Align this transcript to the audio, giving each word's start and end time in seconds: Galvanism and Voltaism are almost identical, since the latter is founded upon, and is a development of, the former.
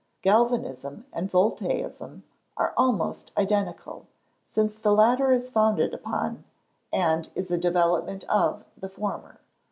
Galvanism 0.23 1.05
and 1.13 1.29
Voltaism 1.29 2.23
are 2.57 2.73
almost 2.75 3.31
identical, 3.37 4.07
since 4.47 4.73
the 4.73 4.95
latter 4.95 5.31
is 5.31 5.51
founded 5.51 5.93
upon, 5.93 6.43
and 6.91 7.29
is 7.35 7.51
a 7.51 7.57
development 7.59 8.23
of, 8.27 8.65
the 8.75 8.89
former. 8.89 9.39